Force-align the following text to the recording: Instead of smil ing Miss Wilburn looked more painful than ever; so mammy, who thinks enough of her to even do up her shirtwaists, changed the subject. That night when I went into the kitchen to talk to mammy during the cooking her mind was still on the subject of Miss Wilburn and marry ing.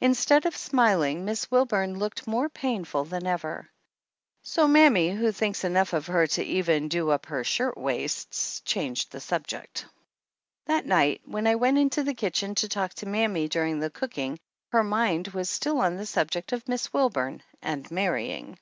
Instead 0.00 0.46
of 0.46 0.54
smil 0.54 1.04
ing 1.10 1.24
Miss 1.24 1.50
Wilburn 1.50 1.98
looked 1.98 2.24
more 2.24 2.48
painful 2.48 3.04
than 3.04 3.26
ever; 3.26 3.68
so 4.42 4.68
mammy, 4.68 5.10
who 5.10 5.32
thinks 5.32 5.64
enough 5.64 5.92
of 5.92 6.06
her 6.06 6.24
to 6.28 6.44
even 6.44 6.86
do 6.86 7.10
up 7.10 7.26
her 7.26 7.42
shirtwaists, 7.42 8.60
changed 8.64 9.10
the 9.10 9.18
subject. 9.18 9.86
That 10.66 10.86
night 10.86 11.22
when 11.24 11.48
I 11.48 11.56
went 11.56 11.78
into 11.78 12.04
the 12.04 12.14
kitchen 12.14 12.54
to 12.54 12.68
talk 12.68 12.94
to 12.94 13.06
mammy 13.06 13.48
during 13.48 13.80
the 13.80 13.90
cooking 13.90 14.38
her 14.70 14.84
mind 14.84 15.26
was 15.34 15.50
still 15.50 15.80
on 15.80 15.96
the 15.96 16.06
subject 16.06 16.52
of 16.52 16.68
Miss 16.68 16.92
Wilburn 16.92 17.42
and 17.60 17.90
marry 17.90 18.30
ing. 18.30 18.56